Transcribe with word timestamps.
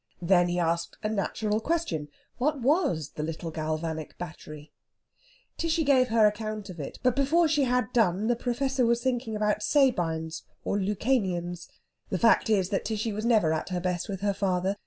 Then 0.19 0.47
he 0.47 0.57
asked 0.57 0.97
a 1.03 1.09
natural 1.09 1.59
question 1.59 2.07
what 2.39 2.59
was 2.59 3.09
the 3.11 3.21
little 3.21 3.51
galvanic 3.51 4.17
battery? 4.17 4.71
Tishy 5.57 5.83
gave 5.83 6.07
her 6.07 6.25
account 6.25 6.71
of 6.71 6.79
it, 6.79 6.97
but 7.03 7.15
before 7.15 7.47
she 7.47 7.65
had 7.65 7.93
done 7.93 8.25
the 8.25 8.35
Professor 8.35 8.83
was 8.83 9.03
thinking 9.03 9.35
about 9.35 9.61
Sabines 9.61 10.41
or 10.65 10.79
Lucanians. 10.79 11.69
The 12.09 12.17
fact 12.17 12.49
is 12.49 12.69
that 12.69 12.83
Tishy 12.83 13.11
was 13.13 13.25
never 13.25 13.53
at 13.53 13.69
her 13.69 13.79
best 13.79 14.09
with 14.09 14.21
her 14.21 14.33
father. 14.33 14.75